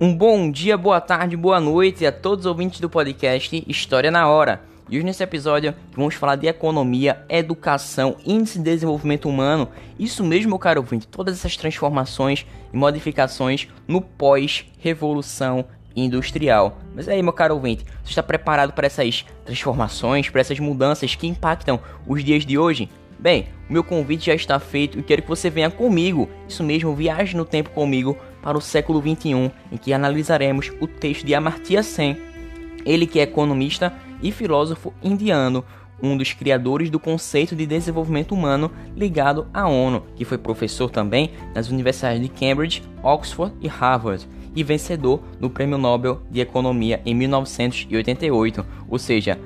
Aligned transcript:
Um 0.00 0.14
bom 0.14 0.48
dia, 0.48 0.76
boa 0.76 1.00
tarde, 1.00 1.36
boa 1.36 1.58
noite 1.58 2.06
a 2.06 2.12
todos 2.12 2.44
os 2.44 2.48
ouvintes 2.48 2.78
do 2.78 2.88
podcast 2.88 3.64
História 3.66 4.12
na 4.12 4.28
Hora. 4.28 4.62
E 4.88 4.96
hoje 4.96 5.04
nesse 5.04 5.24
episódio 5.24 5.74
vamos 5.92 6.14
falar 6.14 6.36
de 6.36 6.46
economia, 6.46 7.24
educação, 7.28 8.16
índice 8.24 8.58
de 8.58 8.64
desenvolvimento 8.64 9.28
humano. 9.28 9.68
Isso 9.98 10.22
mesmo, 10.22 10.50
meu 10.50 10.58
caro 10.60 10.82
ouvinte, 10.82 11.08
todas 11.08 11.36
essas 11.36 11.56
transformações 11.56 12.46
e 12.72 12.76
modificações 12.76 13.66
no 13.88 14.00
pós-revolução 14.00 15.64
industrial. 15.96 16.78
Mas 16.94 17.08
aí, 17.08 17.20
meu 17.20 17.32
caro 17.32 17.54
ouvinte, 17.54 17.84
você 18.04 18.10
está 18.10 18.22
preparado 18.22 18.72
para 18.74 18.86
essas 18.86 19.26
transformações, 19.44 20.30
para 20.30 20.40
essas 20.40 20.60
mudanças 20.60 21.16
que 21.16 21.26
impactam 21.26 21.80
os 22.06 22.22
dias 22.22 22.46
de 22.46 22.56
hoje? 22.56 22.88
Bem, 23.18 23.48
o 23.68 23.72
meu 23.72 23.82
convite 23.82 24.26
já 24.26 24.34
está 24.34 24.60
feito 24.60 24.96
e 24.96 25.02
quero 25.02 25.22
que 25.22 25.28
você 25.28 25.50
venha 25.50 25.72
comigo, 25.72 26.28
isso 26.48 26.62
mesmo, 26.62 26.94
viaje 26.94 27.36
no 27.36 27.44
tempo 27.44 27.70
comigo 27.70 28.16
para 28.48 28.56
o 28.56 28.62
século 28.62 28.98
21, 28.98 29.50
em 29.70 29.76
que 29.76 29.92
analisaremos 29.92 30.72
o 30.80 30.86
texto 30.86 31.26
de 31.26 31.34
Amartya 31.34 31.82
Sen, 31.82 32.16
ele 32.82 33.06
que 33.06 33.20
é 33.20 33.24
economista 33.24 33.92
e 34.22 34.32
filósofo 34.32 34.94
indiano, 35.02 35.62
um 36.02 36.16
dos 36.16 36.32
criadores 36.32 36.88
do 36.88 36.98
conceito 36.98 37.54
de 37.54 37.66
desenvolvimento 37.66 38.34
humano 38.34 38.70
ligado 38.96 39.46
à 39.52 39.68
ONU, 39.68 40.02
que 40.16 40.24
foi 40.24 40.38
professor 40.38 40.88
também 40.88 41.32
nas 41.54 41.68
universidades 41.68 42.22
de 42.22 42.30
Cambridge, 42.30 42.82
Oxford 43.02 43.54
e 43.60 43.68
Harvard, 43.68 44.26
e 44.56 44.64
vencedor 44.64 45.20
do 45.38 45.50
Prêmio 45.50 45.76
Nobel 45.76 46.22
de 46.30 46.40
Economia 46.40 47.02
em 47.04 47.14
1988. 47.14 48.64
Ou 48.88 48.98
seja, 48.98 49.38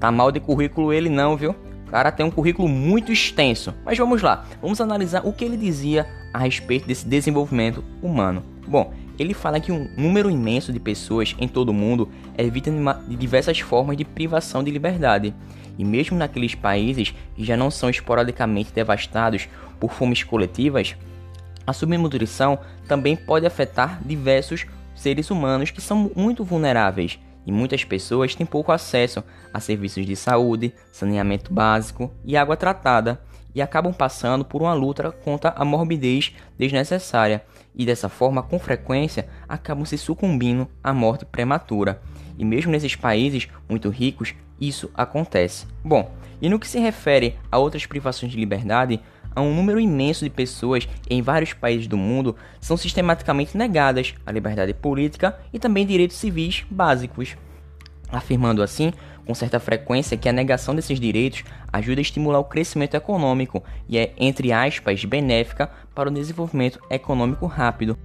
tá 0.00 0.10
mal 0.10 0.32
de 0.32 0.40
currículo 0.40 0.92
ele 0.92 1.08
não, 1.08 1.36
viu? 1.36 1.54
O 1.88 1.90
cara 1.90 2.12
tem 2.12 2.24
um 2.24 2.30
currículo 2.30 2.68
muito 2.68 3.10
extenso. 3.10 3.72
Mas 3.82 3.96
vamos 3.96 4.20
lá, 4.20 4.44
vamos 4.60 4.78
analisar 4.78 5.26
o 5.26 5.32
que 5.32 5.42
ele 5.42 5.56
dizia 5.56 6.06
a 6.34 6.38
respeito 6.38 6.86
desse 6.86 7.08
desenvolvimento 7.08 7.82
humano. 8.02 8.42
Bom, 8.66 8.92
ele 9.18 9.32
fala 9.32 9.58
que 9.58 9.72
um 9.72 9.88
número 9.96 10.30
imenso 10.30 10.70
de 10.70 10.78
pessoas 10.78 11.34
em 11.38 11.48
todo 11.48 11.70
o 11.70 11.74
mundo 11.74 12.10
é 12.36 12.44
vítima 12.44 13.02
de 13.08 13.16
diversas 13.16 13.58
formas 13.60 13.96
de 13.96 14.04
privação 14.04 14.62
de 14.62 14.70
liberdade. 14.70 15.34
E 15.78 15.84
mesmo 15.84 16.18
naqueles 16.18 16.54
países 16.54 17.14
que 17.34 17.42
já 17.42 17.56
não 17.56 17.70
são 17.70 17.88
esporadicamente 17.88 18.70
devastados 18.70 19.48
por 19.80 19.90
fomes 19.90 20.22
coletivas, 20.22 20.94
a 21.66 21.72
subnutrição 21.72 22.58
também 22.86 23.16
pode 23.16 23.46
afetar 23.46 23.98
diversos 24.04 24.66
seres 24.94 25.30
humanos 25.30 25.70
que 25.70 25.80
são 25.80 26.10
muito 26.14 26.44
vulneráveis 26.44 27.18
e 27.46 27.52
muitas 27.52 27.84
pessoas 27.84 28.34
têm 28.34 28.46
pouco 28.46 28.72
acesso 28.72 29.22
a 29.52 29.60
serviços 29.60 30.04
de 30.04 30.14
saúde, 30.14 30.74
saneamento 30.92 31.52
básico 31.52 32.12
e 32.24 32.36
água 32.36 32.56
tratada 32.56 33.20
e 33.54 33.62
acabam 33.62 33.92
passando 33.92 34.44
por 34.44 34.62
uma 34.62 34.74
luta 34.74 35.10
contra 35.10 35.50
a 35.50 35.64
morbidez 35.64 36.34
desnecessária 36.58 37.42
e 37.78 37.86
dessa 37.86 38.08
forma, 38.08 38.42
com 38.42 38.58
frequência, 38.58 39.28
acabam 39.48 39.84
se 39.84 39.96
sucumbindo 39.96 40.68
à 40.82 40.92
morte 40.92 41.24
prematura. 41.24 42.02
E 42.36 42.44
mesmo 42.44 42.72
nesses 42.72 42.96
países 42.96 43.48
muito 43.68 43.88
ricos, 43.88 44.34
isso 44.60 44.90
acontece. 44.94 45.66
Bom, 45.84 46.10
e 46.42 46.48
no 46.48 46.58
que 46.58 46.66
se 46.66 46.80
refere 46.80 47.36
a 47.50 47.58
outras 47.58 47.86
privações 47.86 48.32
de 48.32 48.38
liberdade, 48.38 49.00
a 49.38 49.40
um 49.40 49.54
número 49.54 49.78
imenso 49.78 50.24
de 50.24 50.30
pessoas 50.30 50.88
em 51.08 51.22
vários 51.22 51.52
países 51.52 51.86
do 51.86 51.96
mundo 51.96 52.34
são 52.60 52.76
sistematicamente 52.76 53.56
negadas 53.56 54.14
a 54.26 54.32
liberdade 54.32 54.74
política 54.74 55.38
e 55.52 55.60
também 55.60 55.86
direitos 55.86 56.16
civis 56.16 56.64
básicos, 56.68 57.36
afirmando 58.10 58.62
assim 58.62 58.92
com 59.24 59.34
certa 59.34 59.60
frequência 59.60 60.16
que 60.16 60.28
a 60.28 60.32
negação 60.32 60.74
desses 60.74 60.98
direitos 60.98 61.44
ajuda 61.72 62.00
a 62.00 62.02
estimular 62.02 62.40
o 62.40 62.44
crescimento 62.44 62.96
econômico 62.96 63.62
e 63.88 63.96
é, 63.96 64.12
entre 64.18 64.52
aspas, 64.52 65.04
benéfica 65.04 65.70
para 65.94 66.08
o 66.08 66.12
desenvolvimento 66.12 66.80
econômico 66.90 67.46
rápido. 67.46 67.96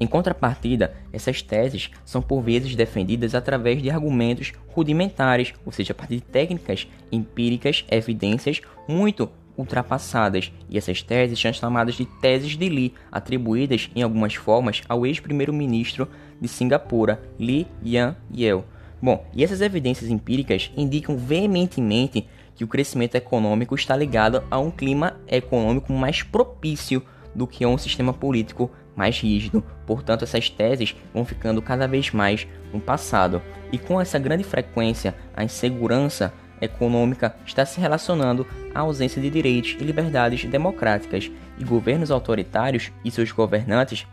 Em 0.00 0.06
contrapartida, 0.06 0.94
essas 1.12 1.42
teses 1.42 1.90
são 2.04 2.22
por 2.22 2.40
vezes 2.40 2.74
defendidas 2.74 3.34
através 3.34 3.80
de 3.82 3.90
argumentos 3.90 4.52
rudimentares, 4.68 5.52
ou 5.64 5.70
seja, 5.70 5.92
a 5.92 5.94
partir 5.94 6.16
de 6.16 6.22
técnicas 6.22 6.88
empíricas, 7.12 7.84
evidências 7.90 8.62
muito 8.88 9.30
ultrapassadas, 9.56 10.52
e 10.68 10.78
essas 10.78 11.02
teses 11.02 11.40
são 11.40 11.52
chamadas 11.52 11.94
de 11.94 12.04
teses 12.04 12.56
de 12.56 12.68
Lee, 12.68 12.94
atribuídas 13.10 13.90
em 13.94 14.02
algumas 14.02 14.34
formas 14.34 14.82
ao 14.88 15.06
ex-primeiro-ministro 15.06 16.08
de 16.40 16.48
Singapura, 16.48 17.20
Lee 17.38 17.66
Yan 17.84 18.16
Yew. 18.34 18.64
Bom, 19.02 19.26
e 19.34 19.42
essas 19.42 19.60
evidências 19.60 20.10
empíricas 20.10 20.70
indicam 20.76 21.16
veementemente 21.16 22.26
que 22.54 22.64
o 22.64 22.68
crescimento 22.68 23.14
econômico 23.14 23.74
está 23.74 23.96
ligado 23.96 24.42
a 24.50 24.58
um 24.58 24.70
clima 24.70 25.18
econômico 25.26 25.92
mais 25.92 26.22
propício 26.22 27.02
do 27.34 27.46
que 27.46 27.64
a 27.64 27.68
um 27.68 27.78
sistema 27.78 28.12
político 28.12 28.70
mais 28.94 29.18
rígido. 29.18 29.64
Portanto, 29.86 30.24
essas 30.24 30.50
teses 30.50 30.94
vão 31.14 31.24
ficando 31.24 31.62
cada 31.62 31.86
vez 31.88 32.10
mais 32.10 32.46
no 32.72 32.80
passado. 32.80 33.40
E 33.72 33.78
com 33.78 34.00
essa 34.00 34.18
grande 34.18 34.44
frequência, 34.44 35.14
a 35.34 35.42
insegurança 35.42 36.34
econômica 36.60 37.34
está 37.46 37.64
se 37.64 37.80
relacionando 37.80 38.46
à 38.74 38.80
ausência 38.80 39.20
de 39.20 39.30
direitos 39.30 39.76
e 39.80 39.84
liberdades 39.84 40.44
democráticas, 40.44 41.30
e 41.58 41.64
governos 41.64 42.10
autoritários 42.10 42.90
e 43.04 43.10
seus 43.10 43.30
governantes 43.30 44.06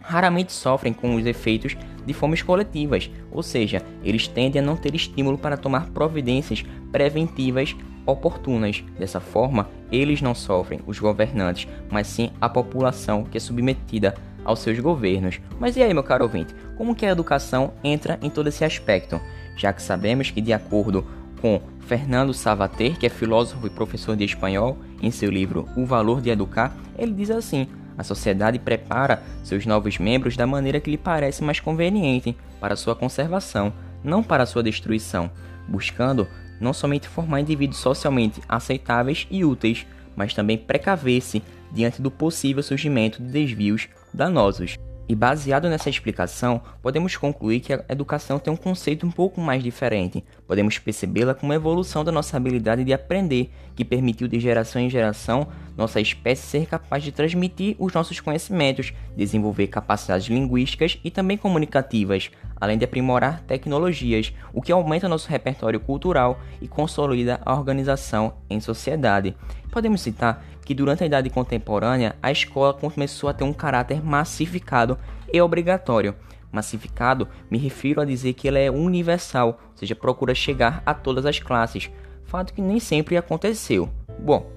raramente 0.00 0.52
sofrem 0.52 0.92
com 0.92 1.14
os 1.16 1.26
efeitos 1.26 1.76
de 2.06 2.14
fomes 2.14 2.40
coletivas, 2.40 3.10
ou 3.30 3.42
seja, 3.42 3.82
eles 4.04 4.28
tendem 4.28 4.62
a 4.62 4.64
não 4.64 4.76
ter 4.76 4.94
estímulo 4.94 5.36
para 5.36 5.56
tomar 5.56 5.90
providências 5.90 6.64
preventivas 6.92 7.74
oportunas. 8.06 8.84
Dessa 8.96 9.18
forma, 9.18 9.68
eles 9.90 10.22
não 10.22 10.34
sofrem, 10.34 10.80
os 10.86 11.00
governantes, 11.00 11.66
mas 11.90 12.06
sim 12.06 12.30
a 12.40 12.48
população 12.48 13.24
que 13.24 13.36
é 13.36 13.40
submetida 13.40 14.14
aos 14.44 14.60
seus 14.60 14.78
governos. 14.78 15.40
Mas 15.58 15.76
e 15.76 15.82
aí, 15.82 15.92
meu 15.92 16.04
caro 16.04 16.24
ouvinte, 16.24 16.54
como 16.76 16.94
que 16.94 17.04
a 17.04 17.10
educação 17.10 17.72
entra 17.82 18.16
em 18.22 18.30
todo 18.30 18.48
esse 18.48 18.64
aspecto? 18.64 19.20
Já 19.56 19.72
que 19.72 19.82
sabemos 19.82 20.30
que, 20.30 20.40
de 20.40 20.52
acordo 20.52 21.04
com 21.46 21.60
Fernando 21.78 22.34
Savater, 22.34 22.98
que 22.98 23.06
é 23.06 23.08
filósofo 23.08 23.68
e 23.68 23.70
professor 23.70 24.16
de 24.16 24.24
espanhol, 24.24 24.76
em 25.00 25.12
seu 25.12 25.30
livro 25.30 25.68
O 25.76 25.86
Valor 25.86 26.20
de 26.20 26.28
Educar, 26.28 26.76
ele 26.98 27.12
diz 27.12 27.30
assim: 27.30 27.68
a 27.96 28.02
sociedade 28.02 28.58
prepara 28.58 29.22
seus 29.44 29.64
novos 29.64 29.96
membros 29.98 30.36
da 30.36 30.44
maneira 30.44 30.80
que 30.80 30.90
lhe 30.90 30.98
parece 30.98 31.44
mais 31.44 31.60
conveniente 31.60 32.36
para 32.60 32.74
sua 32.74 32.96
conservação, 32.96 33.72
não 34.02 34.24
para 34.24 34.44
sua 34.44 34.60
destruição, 34.60 35.30
buscando 35.68 36.26
não 36.60 36.72
somente 36.72 37.06
formar 37.06 37.40
indivíduos 37.40 37.78
socialmente 37.78 38.40
aceitáveis 38.48 39.28
e 39.30 39.44
úteis, 39.44 39.86
mas 40.16 40.34
também 40.34 40.58
precaver-se 40.58 41.44
diante 41.70 42.02
do 42.02 42.10
possível 42.10 42.62
surgimento 42.62 43.22
de 43.22 43.28
desvios 43.28 43.88
danosos. 44.12 44.76
E 45.08 45.14
baseado 45.14 45.68
nessa 45.68 45.88
explicação, 45.88 46.60
podemos 46.82 47.16
concluir 47.16 47.60
que 47.60 47.72
a 47.72 47.84
educação 47.88 48.40
tem 48.40 48.52
um 48.52 48.56
conceito 48.56 49.06
um 49.06 49.10
pouco 49.10 49.40
mais 49.40 49.62
diferente. 49.62 50.24
Podemos 50.48 50.78
percebê-la 50.78 51.32
como 51.32 51.52
uma 51.52 51.54
evolução 51.54 52.04
da 52.04 52.10
nossa 52.10 52.36
habilidade 52.36 52.82
de 52.82 52.92
aprender, 52.92 53.50
que 53.76 53.84
permitiu 53.84 54.26
de 54.26 54.40
geração 54.40 54.82
em 54.82 54.90
geração 54.90 55.46
nossa 55.76 56.00
espécie 56.00 56.42
ser 56.42 56.66
capaz 56.66 57.04
de 57.04 57.12
transmitir 57.12 57.76
os 57.78 57.92
nossos 57.92 58.18
conhecimentos, 58.18 58.92
desenvolver 59.14 59.66
capacidades 59.66 60.26
linguísticas 60.26 60.98
e 61.04 61.10
também 61.10 61.36
comunicativas, 61.36 62.30
além 62.58 62.78
de 62.78 62.84
aprimorar 62.84 63.42
tecnologias, 63.42 64.32
o 64.52 64.62
que 64.62 64.72
aumenta 64.72 65.08
nosso 65.08 65.28
repertório 65.28 65.78
cultural 65.78 66.40
e 66.60 66.66
consolida 66.66 67.40
a 67.44 67.54
organização 67.54 68.34
em 68.48 68.58
sociedade. 68.58 69.36
Podemos 69.70 70.00
citar 70.00 70.42
que 70.66 70.74
durante 70.74 71.04
a 71.04 71.06
Idade 71.06 71.30
Contemporânea 71.30 72.16
a 72.20 72.32
escola 72.32 72.74
começou 72.74 73.30
a 73.30 73.32
ter 73.32 73.44
um 73.44 73.52
caráter 73.52 74.04
massificado 74.04 74.98
e 75.32 75.40
obrigatório. 75.40 76.14
Massificado, 76.50 77.28
me 77.48 77.56
refiro 77.56 78.00
a 78.00 78.04
dizer 78.04 78.32
que 78.32 78.48
ela 78.48 78.58
é 78.58 78.68
universal, 78.68 79.60
ou 79.70 79.76
seja, 79.76 79.94
procura 79.94 80.34
chegar 80.34 80.82
a 80.84 80.92
todas 80.92 81.24
as 81.24 81.38
classes, 81.38 81.88
fato 82.24 82.52
que 82.52 82.60
nem 82.60 82.80
sempre 82.80 83.16
aconteceu. 83.16 83.88
Bom, 84.18 84.50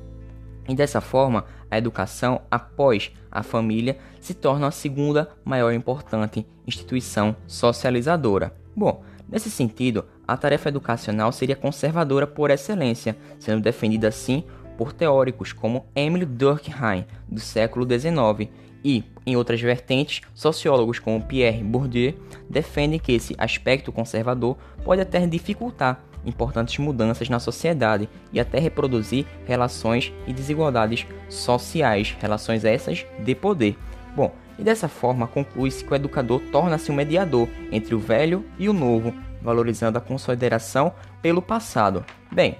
e 0.68 0.74
dessa 0.74 1.00
forma, 1.00 1.46
a 1.70 1.78
educação 1.78 2.42
após 2.50 3.12
a 3.32 3.44
família 3.44 4.00
se 4.20 4.34
torna 4.34 4.68
a 4.68 4.72
segunda 4.72 5.30
maior 5.46 5.72
importante 5.74 6.44
instituição 6.66 7.36
socializadora. 7.46 8.56
Bom, 8.76 9.04
nesse 9.28 9.52
sentido, 9.52 10.06
a 10.28 10.36
tarefa 10.36 10.70
educacional 10.70 11.32
seria 11.32 11.56
conservadora 11.56 12.26
por 12.26 12.50
excelência, 12.50 13.16
sendo 13.38 13.62
defendida 13.62 14.08
assim 14.08 14.44
por 14.80 14.94
teóricos 14.94 15.52
como 15.52 15.86
Emile 15.94 16.26
Durkheim, 16.26 17.06
do 17.28 17.42
século 17.42 17.86
XIX, 17.86 18.50
e, 18.82 19.04
em 19.26 19.36
outras 19.36 19.60
vertentes, 19.60 20.22
sociólogos 20.34 21.00
como 21.00 21.22
Pierre 21.22 21.62
Bourdieu 21.62 22.14
defendem 22.50 22.98
que 22.98 23.12
esse 23.12 23.36
aspecto 23.38 23.92
conservador 23.92 24.56
pode 24.86 25.02
até 25.02 25.28
dificultar 25.28 26.02
importantes 26.26 26.78
mudanças 26.78 27.28
na 27.28 27.40
sociedade 27.40 28.08
e 28.32 28.40
até 28.40 28.58
reproduzir 28.58 29.26
relações 29.46 30.14
e 30.26 30.32
desigualdades 30.32 31.06
sociais, 31.28 32.16
relações 32.18 32.64
essas 32.64 33.06
de 33.20 33.36
poder. 33.36 33.78
Bom, 34.16 34.34
e 34.58 34.64
dessa 34.64 34.88
forma 34.88 35.28
conclui-se 35.28 35.84
que 35.84 35.92
o 35.92 35.96
educador 35.96 36.42
torna-se 36.54 36.90
um 36.90 36.96
mediador 36.96 37.50
entre 37.70 37.94
o 37.94 38.00
velho 38.00 38.46
e 38.58 38.70
o 38.70 38.74
novo, 38.74 39.14
valorizando 39.42 39.98
a 39.98 40.02
consideração 40.02 40.94
pelo 41.22 41.42
passado. 41.42 42.06
Bem, 42.32 42.58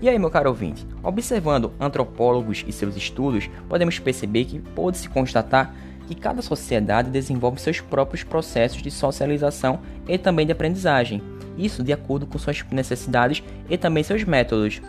e 0.00 0.08
aí, 0.08 0.18
meu 0.18 0.30
caro 0.30 0.50
ouvinte, 0.50 0.86
observando 1.02 1.72
antropólogos 1.80 2.64
e 2.66 2.72
seus 2.72 2.96
estudos, 2.96 3.48
podemos 3.68 3.98
perceber 3.98 4.44
que 4.44 4.58
pode-se 4.58 5.08
constatar 5.08 5.74
que 6.06 6.14
cada 6.14 6.42
sociedade 6.42 7.10
desenvolve 7.10 7.60
seus 7.60 7.80
próprios 7.80 8.22
processos 8.22 8.82
de 8.82 8.90
socialização 8.90 9.80
e 10.06 10.18
também 10.18 10.46
de 10.46 10.52
aprendizagem, 10.52 11.22
isso 11.56 11.82
de 11.82 11.92
acordo 11.92 12.26
com 12.26 12.38
suas 12.38 12.62
necessidades 12.70 13.42
e 13.68 13.78
também 13.78 14.02
seus 14.04 14.22
métodos. 14.22 14.80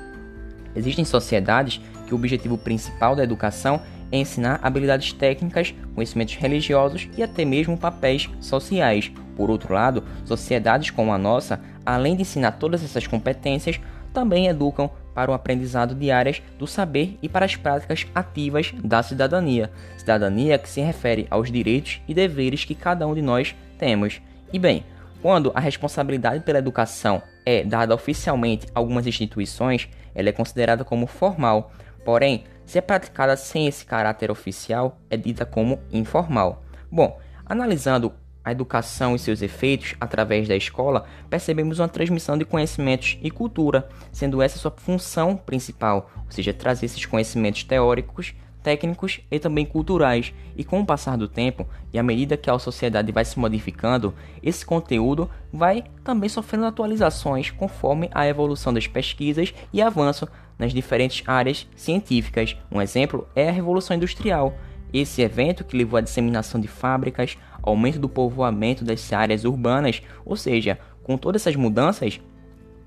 Existem 0.76 1.06
sociedades 1.06 1.82
que 2.06 2.14
o 2.14 2.18
objetivo 2.18 2.58
principal 2.58 3.16
da 3.16 3.24
educação 3.24 3.82
é 4.12 4.18
ensinar 4.18 4.60
habilidades 4.62 5.12
técnicas, 5.12 5.74
conhecimentos 5.96 6.36
religiosos 6.36 7.10
e 7.18 7.24
até 7.24 7.44
mesmo 7.44 7.78
papéis 7.78 8.30
sociais. 8.40 9.12
Por 9.36 9.50
outro 9.50 9.74
lado, 9.74 10.04
sociedades 10.26 10.90
como 10.92 11.12
a 11.12 11.18
nossa, 11.18 11.60
além 11.86 12.16
de 12.16 12.22
ensinar 12.22 12.54
todas 12.54 12.84
essas 12.84 13.08
competências, 13.08 13.80
também 14.14 14.48
educam 14.48 14.90
para 15.14 15.32
o 15.32 15.34
aprendizado 15.34 15.96
de 15.96 16.12
áreas 16.12 16.42
do 16.60 16.68
saber 16.68 17.18
e 17.22 17.28
para 17.28 17.46
as 17.46 17.56
práticas 17.56 18.06
ativas 18.14 18.72
da 18.84 19.02
cidadania. 19.02 19.72
Cidadania 19.98 20.58
que 20.60 20.70
se 20.70 20.82
refere 20.82 21.26
aos 21.30 21.52
direitos 21.52 22.02
e 22.08 22.14
deveres 22.14 22.64
que 22.64 22.76
cada 22.76 23.08
um 23.08 23.16
de 23.16 23.22
nós 23.22 23.56
temos. 23.80 24.22
E 24.54 24.60
bem, 24.60 24.86
quando 25.22 25.52
a 25.56 25.60
responsabilidade 25.60 26.44
pela 26.44 26.60
educação 26.60 27.22
é 27.46 27.64
dada 27.64 27.96
oficialmente 27.96 28.68
a 28.76 28.80
algumas 28.80 29.08
instituições, 29.08 29.90
ela 30.14 30.30
é 30.30 30.32
considerada 30.32 30.86
como 30.86 31.08
formal. 31.08 31.72
Porém, 32.06 32.44
se 32.66 32.78
é 32.78 32.82
praticada 32.82 33.36
sem 33.36 33.68
esse 33.68 33.86
caráter 33.86 34.30
oficial, 34.30 35.00
é 35.10 35.18
dita 35.18 35.46
como 35.46 35.80
informal. 35.92 36.64
Bom, 36.92 37.20
analisando 37.46 38.14
a 38.48 38.52
educação 38.54 39.14
e 39.14 39.20
seus 39.20 39.42
efeitos 39.42 39.94
através 40.00 40.48
da 40.48 40.56
escola, 40.56 41.06
percebemos 41.30 41.80
uma 41.80 41.90
transmissão 41.90 42.38
de 42.38 42.46
conhecimentos 42.46 43.18
e 43.22 43.30
cultura, 43.30 43.90
sendo 44.10 44.42
essa 44.42 44.58
sua 44.58 44.72
função 44.72 45.36
principal, 45.36 46.10
ou 46.16 46.32
seja, 46.32 46.54
trazer 46.54 46.86
esses 46.86 47.06
conhecimentos 47.06 47.66
teóricos 47.66 48.34
técnicos 48.64 49.20
e 49.30 49.38
também 49.38 49.66
culturais, 49.66 50.34
e 50.56 50.64
com 50.64 50.80
o 50.80 50.86
passar 50.86 51.18
do 51.18 51.28
tempo 51.28 51.68
e 51.92 52.00
à 52.00 52.04
medida 52.04 52.38
que 52.38 52.50
a 52.50 52.58
sociedade 52.58 53.12
vai 53.12 53.26
se 53.26 53.38
modificando, 53.38 54.14
esse 54.42 54.66
conteúdo 54.66 55.30
vai 55.52 55.84
também 56.02 56.30
sofrendo 56.30 56.66
atualizações 56.68 57.52
conforme 57.52 58.10
a 58.14 58.28
evolução 58.28 58.74
das 58.74 58.88
pesquisas 58.88 59.54
e 59.74 59.82
avanço 59.82 60.26
nas 60.58 60.74
diferentes 60.74 61.22
áreas 61.28 61.68
científicas. 61.76 62.56
Um 62.72 62.82
exemplo 62.82 63.28
é 63.36 63.50
a 63.50 63.52
Revolução 63.52 63.96
Industrial. 63.96 64.54
Esse 64.94 65.22
evento 65.22 65.64
que 65.64 65.78
levou 65.78 65.98
à 65.98 66.02
disseminação 66.02 66.60
de 66.60 66.68
fábricas, 66.68 67.38
aumento 67.62 68.00
do 68.00 68.08
povoamento 68.08 68.84
das 68.86 69.12
áreas 69.12 69.44
urbanas, 69.44 70.02
ou 70.26 70.36
seja, 70.36 70.80
com 71.04 71.18
todas 71.18 71.42
essas 71.42 71.56
mudanças, 71.56 72.20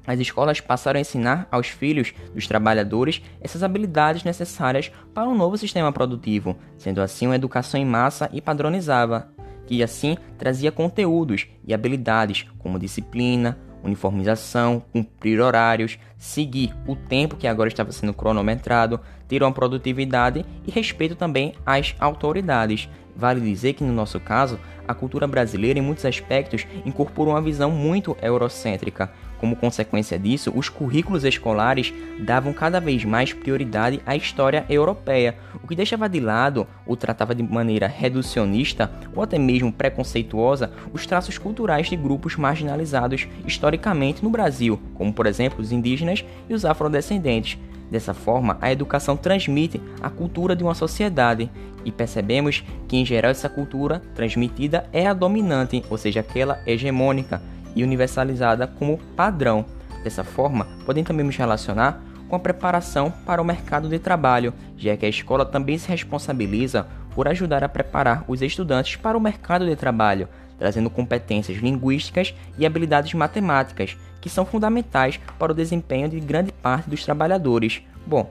as 0.06 0.18
escolas 0.18 0.60
passaram 0.60 0.98
a 0.98 1.00
ensinar 1.00 1.46
aos 1.50 1.68
filhos 1.68 2.12
dos 2.34 2.46
trabalhadores 2.46 3.22
essas 3.40 3.62
habilidades 3.62 4.24
necessárias 4.24 4.90
para 5.14 5.28
um 5.28 5.34
novo 5.34 5.56
sistema 5.58 5.92
produtivo, 5.92 6.56
sendo 6.78 7.00
assim 7.02 7.26
uma 7.26 7.36
educação 7.36 7.80
em 7.80 7.84
massa 7.84 8.28
e 8.32 8.40
padronizada, 8.40 9.28
que 9.66 9.82
assim 9.82 10.16
trazia 10.38 10.72
conteúdos 10.72 11.46
e 11.66 11.74
habilidades 11.74 12.46
como 12.58 12.78
disciplina, 12.78 13.58
uniformização, 13.82 14.82
cumprir 14.92 15.40
horários, 15.40 15.98
seguir 16.18 16.74
o 16.86 16.94
tempo 16.94 17.36
que 17.36 17.46
agora 17.46 17.68
estava 17.68 17.92
sendo 17.92 18.12
cronometrado, 18.12 19.00
ter 19.26 19.42
uma 19.42 19.52
produtividade 19.52 20.44
e 20.66 20.70
respeito 20.70 21.14
também 21.14 21.54
às 21.64 21.94
autoridades. 21.98 22.88
Vale 23.16 23.40
dizer 23.40 23.74
que 23.74 23.84
no 23.84 23.92
nosso 23.92 24.18
caso, 24.20 24.58
a 24.86 24.94
cultura 24.94 25.26
brasileira 25.26 25.78
em 25.78 25.82
muitos 25.82 26.04
aspectos 26.04 26.66
incorporou 26.84 27.34
uma 27.34 27.42
visão 27.42 27.70
muito 27.70 28.16
eurocêntrica, 28.22 29.10
como 29.40 29.56
consequência 29.56 30.18
disso, 30.18 30.52
os 30.54 30.68
currículos 30.68 31.24
escolares 31.24 31.94
davam 32.18 32.52
cada 32.52 32.78
vez 32.78 33.04
mais 33.06 33.32
prioridade 33.32 34.00
à 34.04 34.14
história 34.14 34.66
europeia, 34.68 35.34
o 35.64 35.66
que 35.66 35.74
deixava 35.74 36.08
de 36.10 36.20
lado 36.20 36.66
ou 36.86 36.94
tratava 36.94 37.34
de 37.34 37.42
maneira 37.42 37.86
reducionista 37.86 38.92
ou 39.16 39.22
até 39.22 39.38
mesmo 39.38 39.72
preconceituosa 39.72 40.70
os 40.92 41.06
traços 41.06 41.38
culturais 41.38 41.88
de 41.88 41.96
grupos 41.96 42.36
marginalizados 42.36 43.26
historicamente 43.46 44.22
no 44.22 44.28
Brasil, 44.28 44.78
como 44.94 45.12
por 45.12 45.26
exemplo 45.26 45.62
os 45.62 45.72
indígenas 45.72 46.22
e 46.46 46.52
os 46.52 46.66
afrodescendentes. 46.66 47.58
Dessa 47.90 48.14
forma, 48.14 48.58
a 48.60 48.70
educação 48.70 49.16
transmite 49.16 49.80
a 50.02 50.10
cultura 50.10 50.54
de 50.54 50.62
uma 50.62 50.74
sociedade 50.74 51.50
e 51.84 51.90
percebemos 51.90 52.62
que, 52.86 52.96
em 52.96 53.04
geral, 53.04 53.30
essa 53.30 53.48
cultura 53.48 54.00
transmitida 54.14 54.86
é 54.92 55.06
a 55.06 55.14
dominante, 55.14 55.82
ou 55.90 55.98
seja, 55.98 56.20
aquela 56.20 56.60
hegemônica 56.66 57.42
e 57.74 57.84
universalizada 57.84 58.66
como 58.66 58.98
padrão. 59.16 59.64
Dessa 60.02 60.24
forma, 60.24 60.66
podem 60.86 61.04
também 61.04 61.26
nos 61.26 61.36
relacionar 61.36 62.02
com 62.28 62.36
a 62.36 62.38
preparação 62.38 63.10
para 63.10 63.42
o 63.42 63.44
mercado 63.44 63.88
de 63.88 63.98
trabalho, 63.98 64.54
já 64.76 64.96
que 64.96 65.04
a 65.04 65.08
escola 65.08 65.44
também 65.44 65.76
se 65.76 65.88
responsabiliza 65.88 66.86
por 67.14 67.26
ajudar 67.26 67.64
a 67.64 67.68
preparar 67.68 68.24
os 68.28 68.40
estudantes 68.40 68.96
para 68.96 69.18
o 69.18 69.20
mercado 69.20 69.66
de 69.66 69.74
trabalho, 69.74 70.28
trazendo 70.58 70.88
competências 70.88 71.58
linguísticas 71.58 72.34
e 72.56 72.64
habilidades 72.64 73.12
matemáticas, 73.14 73.96
que 74.20 74.30
são 74.30 74.46
fundamentais 74.46 75.18
para 75.38 75.52
o 75.52 75.54
desempenho 75.54 76.08
de 76.08 76.20
grande 76.20 76.52
parte 76.52 76.88
dos 76.88 77.04
trabalhadores. 77.04 77.82
Bom, 78.06 78.30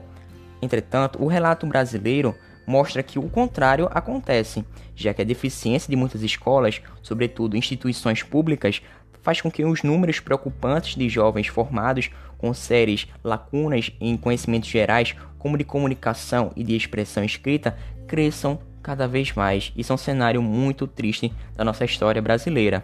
entretanto, 0.62 1.22
o 1.22 1.26
relato 1.26 1.66
brasileiro 1.66 2.34
mostra 2.66 3.02
que 3.02 3.18
o 3.18 3.28
contrário 3.28 3.88
acontece, 3.92 4.64
já 4.94 5.12
que 5.12 5.20
a 5.20 5.24
deficiência 5.24 5.90
de 5.90 5.96
muitas 5.96 6.22
escolas, 6.22 6.80
sobretudo 7.02 7.56
instituições 7.56 8.22
públicas, 8.22 8.80
faz 9.22 9.40
com 9.40 9.50
que 9.50 9.64
os 9.64 9.82
números 9.82 10.20
preocupantes 10.20 10.96
de 10.96 11.08
jovens 11.08 11.46
formados 11.46 12.10
com 12.38 12.54
sérias 12.54 13.06
lacunas 13.22 13.90
em 14.00 14.16
conhecimentos 14.16 14.68
gerais, 14.68 15.14
como 15.38 15.58
de 15.58 15.64
comunicação 15.64 16.52
e 16.56 16.64
de 16.64 16.74
expressão 16.74 17.22
escrita, 17.22 17.76
cresçam 18.06 18.58
cada 18.82 19.06
vez 19.06 19.32
mais. 19.32 19.72
Isso 19.76 19.92
é 19.92 19.94
um 19.94 19.98
cenário 19.98 20.42
muito 20.42 20.86
triste 20.86 21.32
da 21.54 21.64
nossa 21.64 21.84
história 21.84 22.22
brasileira. 22.22 22.82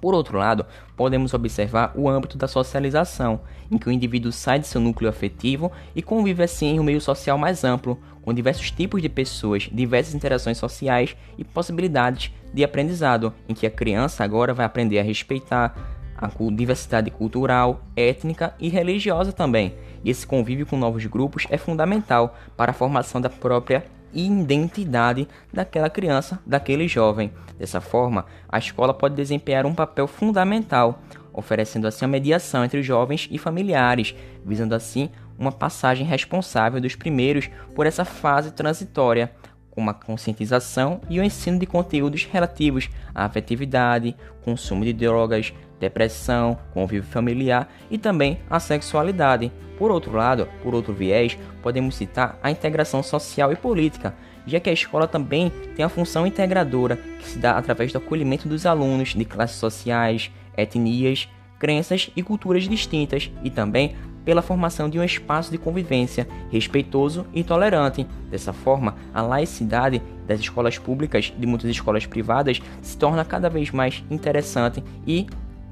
Por 0.00 0.14
outro 0.14 0.36
lado, 0.36 0.66
podemos 0.96 1.32
observar 1.32 1.92
o 1.94 2.08
âmbito 2.08 2.36
da 2.36 2.48
socialização, 2.48 3.42
em 3.70 3.78
que 3.78 3.88
o 3.88 3.92
indivíduo 3.92 4.32
sai 4.32 4.58
de 4.58 4.66
seu 4.66 4.80
núcleo 4.80 5.08
afetivo 5.08 5.70
e 5.94 6.02
convive 6.02 6.42
assim 6.42 6.74
em 6.74 6.80
um 6.80 6.82
meio 6.82 7.00
social 7.00 7.38
mais 7.38 7.62
amplo, 7.62 7.96
com 8.20 8.34
diversos 8.34 8.72
tipos 8.72 9.00
de 9.00 9.08
pessoas, 9.08 9.68
diversas 9.72 10.12
interações 10.12 10.58
sociais 10.58 11.16
e 11.38 11.44
possibilidades 11.44 12.32
de 12.52 12.64
aprendizado, 12.64 13.32
em 13.48 13.54
que 13.54 13.66
a 13.66 13.70
criança 13.70 14.24
agora 14.24 14.52
vai 14.52 14.66
aprender 14.66 14.98
a 14.98 15.02
respeitar 15.02 15.74
a 16.16 16.30
diversidade 16.52 17.10
cultural, 17.10 17.82
étnica 17.96 18.54
e 18.60 18.68
religiosa 18.68 19.32
também. 19.32 19.74
E 20.04 20.10
esse 20.10 20.26
convívio 20.26 20.66
com 20.66 20.76
novos 20.76 21.04
grupos 21.06 21.46
é 21.50 21.56
fundamental 21.56 22.36
para 22.56 22.70
a 22.70 22.74
formação 22.74 23.20
da 23.20 23.28
própria 23.30 23.84
identidade 24.12 25.26
daquela 25.52 25.88
criança, 25.88 26.38
daquele 26.46 26.86
jovem. 26.86 27.32
Dessa 27.58 27.80
forma, 27.80 28.26
a 28.48 28.58
escola 28.58 28.92
pode 28.92 29.14
desempenhar 29.14 29.66
um 29.66 29.74
papel 29.74 30.06
fundamental, 30.06 31.02
oferecendo 31.32 31.86
assim 31.86 32.04
a 32.04 32.08
mediação 32.08 32.64
entre 32.64 32.82
jovens 32.82 33.28
e 33.30 33.38
familiares, 33.38 34.14
visando 34.44 34.74
assim 34.74 35.10
uma 35.38 35.50
passagem 35.50 36.06
responsável 36.06 36.80
dos 36.80 36.94
primeiros 36.94 37.48
por 37.74 37.86
essa 37.86 38.04
fase 38.04 38.52
transitória, 38.52 39.32
com 39.72 39.88
a 39.88 39.94
conscientização 39.94 41.00
e 41.08 41.18
o 41.18 41.24
ensino 41.24 41.58
de 41.58 41.66
conteúdos 41.66 42.24
relativos 42.30 42.88
à 43.14 43.24
afetividade, 43.24 44.14
consumo 44.44 44.84
de 44.84 44.92
drogas, 44.92 45.52
depressão, 45.80 46.58
convívio 46.72 47.08
familiar 47.08 47.68
e 47.90 47.98
também 47.98 48.38
a 48.48 48.60
sexualidade. 48.60 49.50
Por 49.78 49.90
outro 49.90 50.12
lado, 50.12 50.46
por 50.62 50.74
outro 50.74 50.92
viés, 50.92 51.36
podemos 51.62 51.96
citar 51.96 52.38
a 52.42 52.50
integração 52.50 53.02
social 53.02 53.50
e 53.52 53.56
política, 53.56 54.14
já 54.46 54.60
que 54.60 54.70
a 54.70 54.72
escola 54.72 55.08
também 55.08 55.50
tem 55.74 55.84
a 55.84 55.88
função 55.88 56.26
integradora 56.26 56.96
que 56.96 57.28
se 57.28 57.38
dá 57.38 57.56
através 57.56 57.92
do 57.92 57.98
acolhimento 57.98 58.48
dos 58.48 58.66
alunos 58.66 59.14
de 59.14 59.24
classes 59.24 59.56
sociais, 59.56 60.30
etnias, 60.56 61.28
crenças 61.58 62.10
e 62.14 62.22
culturas 62.22 62.64
distintas 62.64 63.30
e 63.42 63.50
também 63.50 63.96
pela 64.24 64.42
formação 64.42 64.88
de 64.88 64.98
um 64.98 65.04
espaço 65.04 65.50
de 65.50 65.58
convivência 65.58 66.28
respeitoso 66.50 67.26
e 67.32 67.42
tolerante. 67.42 68.06
Dessa 68.30 68.52
forma, 68.52 68.91
a 69.12 69.22
laicidade 69.22 70.02
das 70.26 70.40
escolas 70.40 70.78
públicas 70.78 71.32
e 71.36 71.40
de 71.40 71.46
muitas 71.46 71.70
escolas 71.70 72.06
privadas 72.06 72.60
se 72.80 72.96
torna 72.96 73.24
cada 73.24 73.48
vez 73.48 73.70
mais 73.70 74.02
interessante 74.10 74.82
e 75.06 75.26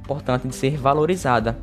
importante 0.04 0.49
de 0.49 0.54
ser 0.54 0.76
valorizada. 0.76 1.59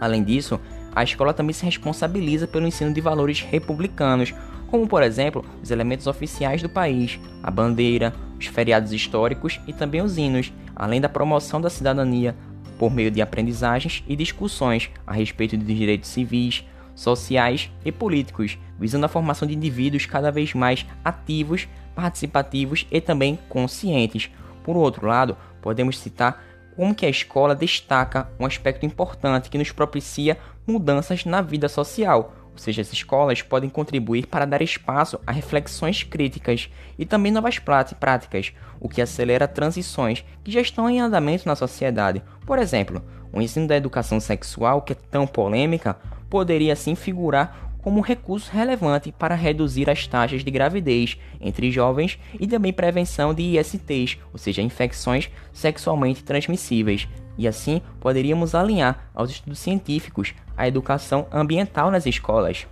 Além 0.00 0.22
disso, 0.22 0.60
a 0.94 1.02
escola 1.02 1.32
também 1.32 1.52
se 1.52 1.64
responsabiliza 1.64 2.46
pelo 2.46 2.66
ensino 2.66 2.92
de 2.92 3.00
valores 3.00 3.40
republicanos, 3.40 4.34
como 4.68 4.86
por 4.86 5.02
exemplo 5.02 5.44
os 5.62 5.70
elementos 5.70 6.06
oficiais 6.06 6.62
do 6.62 6.68
país, 6.68 7.18
a 7.42 7.50
bandeira, 7.50 8.12
os 8.38 8.46
feriados 8.46 8.92
históricos 8.92 9.60
e 9.66 9.72
também 9.72 10.02
os 10.02 10.18
hinos, 10.18 10.52
além 10.74 11.00
da 11.00 11.08
promoção 11.08 11.60
da 11.60 11.70
cidadania 11.70 12.34
por 12.78 12.92
meio 12.92 13.10
de 13.10 13.22
aprendizagens 13.22 14.02
e 14.08 14.16
discussões 14.16 14.90
a 15.06 15.12
respeito 15.12 15.56
de 15.56 15.64
direitos 15.64 16.10
civis, 16.10 16.64
sociais 16.94 17.70
e 17.84 17.92
políticos, 17.92 18.58
visando 18.78 19.06
a 19.06 19.08
formação 19.08 19.46
de 19.46 19.54
indivíduos 19.54 20.06
cada 20.06 20.30
vez 20.30 20.54
mais 20.54 20.86
ativos, 21.04 21.68
participativos 21.94 22.86
e 22.90 23.00
também 23.00 23.38
conscientes. 23.48 24.30
Por 24.62 24.76
outro 24.76 25.06
lado, 25.06 25.36
podemos 25.60 25.98
citar 25.98 26.42
como 26.76 26.94
que 26.94 27.04
a 27.04 27.10
escola 27.10 27.54
destaca 27.54 28.30
um 28.38 28.46
aspecto 28.46 28.86
importante 28.86 29.50
que 29.50 29.58
nos 29.58 29.70
propicia 29.70 30.38
mudanças 30.66 31.24
na 31.24 31.42
vida 31.42 31.68
social, 31.68 32.34
Ou 32.52 32.58
seja, 32.58 32.82
as 32.82 32.92
escolas 32.92 33.42
podem 33.42 33.70
contribuir 33.70 34.26
para 34.26 34.44
dar 34.44 34.62
espaço 34.62 35.18
a 35.26 35.32
reflexões 35.32 36.02
críticas 36.02 36.68
e 36.98 37.06
também 37.06 37.32
novas 37.32 37.58
práticas, 37.58 38.52
o 38.78 38.88
que 38.88 39.00
acelera 39.00 39.48
transições 39.48 40.24
que 40.44 40.50
já 40.52 40.60
estão 40.60 40.88
em 40.88 41.00
andamento 41.00 41.48
na 41.48 41.56
sociedade. 41.56 42.22
Por 42.46 42.58
exemplo, 42.58 43.02
o 43.32 43.40
ensino 43.40 43.66
da 43.66 43.76
educação 43.76 44.20
sexual, 44.20 44.82
que 44.82 44.92
é 44.92 44.96
tão 45.10 45.26
polêmica, 45.26 45.96
poderia 46.28 46.74
assim 46.74 46.94
figurar 46.94 47.71
como 47.82 47.98
um 47.98 48.02
recurso 48.02 48.50
relevante 48.50 49.12
para 49.12 49.34
reduzir 49.34 49.90
as 49.90 50.06
taxas 50.06 50.42
de 50.44 50.50
gravidez 50.50 51.18
entre 51.40 51.70
jovens 51.70 52.18
e 52.38 52.46
também 52.46 52.72
prevenção 52.72 53.34
de 53.34 53.58
ISTs, 53.58 54.18
ou 54.32 54.38
seja, 54.38 54.62
infecções 54.62 55.28
sexualmente 55.52 56.24
transmissíveis. 56.24 57.08
E 57.36 57.48
assim 57.48 57.82
poderíamos 58.00 58.54
alinhar 58.54 59.10
aos 59.14 59.30
estudos 59.30 59.58
científicos 59.58 60.32
a 60.56 60.68
educação 60.68 61.26
ambiental 61.32 61.90
nas 61.90 62.06
escolas. 62.06 62.66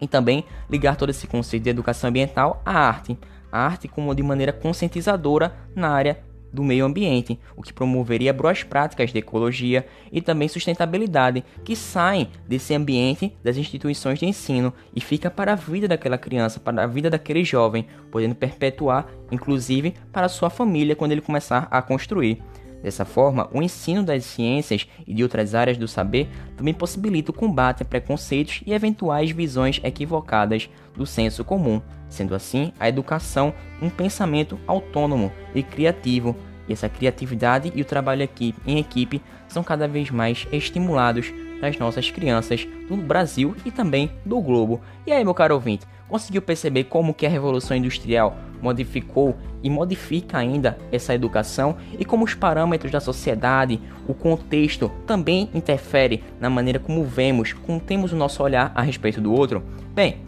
E 0.00 0.06
também 0.06 0.44
ligar 0.70 0.96
todo 0.96 1.10
esse 1.10 1.26
conceito 1.26 1.64
de 1.64 1.70
educação 1.70 2.08
ambiental 2.08 2.62
à 2.64 2.78
arte. 2.78 3.18
A 3.50 3.60
arte 3.60 3.88
como 3.88 4.14
de 4.14 4.22
maneira 4.22 4.52
conscientizadora 4.52 5.56
na 5.74 5.88
área 5.88 6.22
do 6.56 6.64
meio 6.64 6.86
ambiente, 6.86 7.38
o 7.54 7.62
que 7.62 7.72
promoveria 7.72 8.32
boas 8.32 8.62
práticas 8.62 9.12
de 9.12 9.18
ecologia 9.18 9.86
e 10.10 10.20
também 10.20 10.48
sustentabilidade 10.48 11.44
que 11.62 11.76
saem 11.76 12.28
desse 12.48 12.74
ambiente 12.74 13.36
das 13.44 13.58
instituições 13.58 14.18
de 14.18 14.26
ensino 14.26 14.72
e 14.94 15.00
fica 15.00 15.30
para 15.30 15.52
a 15.52 15.56
vida 15.56 15.86
daquela 15.86 16.18
criança, 16.18 16.58
para 16.58 16.82
a 16.82 16.86
vida 16.86 17.10
daquele 17.10 17.44
jovem, 17.44 17.86
podendo 18.10 18.34
perpetuar, 18.34 19.06
inclusive, 19.30 19.94
para 20.10 20.28
sua 20.28 20.48
família 20.48 20.96
quando 20.96 21.12
ele 21.12 21.20
começar 21.20 21.68
a 21.70 21.82
construir. 21.82 22.42
Dessa 22.82 23.04
forma, 23.04 23.48
o 23.52 23.62
ensino 23.62 24.02
das 24.02 24.24
ciências 24.24 24.86
e 25.06 25.12
de 25.12 25.22
outras 25.22 25.54
áreas 25.54 25.76
do 25.76 25.88
saber 25.88 26.28
também 26.56 26.72
possibilita 26.72 27.30
o 27.30 27.34
combate 27.34 27.82
a 27.82 27.86
preconceitos 27.86 28.62
e 28.64 28.72
eventuais 28.72 29.30
visões 29.30 29.80
equivocadas 29.82 30.70
do 30.94 31.04
senso 31.04 31.44
comum, 31.44 31.82
sendo 32.08 32.34
assim 32.34 32.72
a 32.78 32.88
educação 32.88 33.52
um 33.82 33.90
pensamento 33.90 34.58
autônomo 34.66 35.32
e 35.54 35.62
criativo. 35.62 36.36
E 36.68 36.72
essa 36.72 36.88
criatividade 36.88 37.72
e 37.74 37.82
o 37.82 37.84
trabalho 37.84 38.24
aqui 38.24 38.54
em 38.66 38.78
equipe 38.78 39.22
são 39.48 39.62
cada 39.62 39.86
vez 39.86 40.10
mais 40.10 40.46
estimulados 40.52 41.32
nas 41.60 41.78
nossas 41.78 42.10
crianças 42.10 42.66
do 42.88 42.96
Brasil 42.96 43.54
e 43.64 43.70
também 43.70 44.10
do 44.24 44.40
globo. 44.40 44.80
E 45.06 45.12
aí, 45.12 45.24
meu 45.24 45.34
caro 45.34 45.54
ouvinte, 45.54 45.86
conseguiu 46.08 46.42
perceber 46.42 46.84
como 46.84 47.14
que 47.14 47.26
a 47.26 47.30
revolução 47.30 47.76
industrial 47.76 48.36
modificou 48.60 49.36
e 49.62 49.70
modifica 49.70 50.38
ainda 50.38 50.78
essa 50.90 51.14
educação 51.14 51.76
e 51.98 52.04
como 52.04 52.24
os 52.24 52.34
parâmetros 52.34 52.92
da 52.92 53.00
sociedade, 53.00 53.80
o 54.06 54.14
contexto 54.14 54.90
também 55.06 55.50
interfere 55.54 56.22
na 56.40 56.48
maneira 56.48 56.78
como 56.78 57.04
vemos, 57.04 57.52
como 57.52 57.80
temos 57.80 58.12
o 58.12 58.16
nosso 58.16 58.42
olhar 58.42 58.72
a 58.74 58.82
respeito 58.82 59.20
do 59.20 59.32
outro? 59.32 59.62
Bem, 59.94 60.18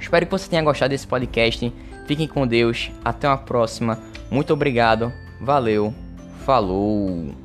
espero 0.00 0.26
que 0.26 0.32
você 0.32 0.48
tenha 0.48 0.62
gostado 0.62 0.90
desse 0.90 1.06
podcast. 1.06 1.72
Fiquem 2.06 2.26
com 2.26 2.46
Deus, 2.46 2.90
até 3.04 3.28
uma 3.28 3.38
próxima. 3.38 3.98
Muito 4.30 4.52
obrigado. 4.52 5.12
Valeu. 5.40 5.94
Falou. 6.44 7.39